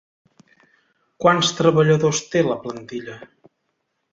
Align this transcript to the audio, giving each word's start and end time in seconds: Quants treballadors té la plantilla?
Quants 1.25 1.51
treballadors 1.59 2.25
té 2.33 2.43
la 2.49 2.59
plantilla? 2.65 3.19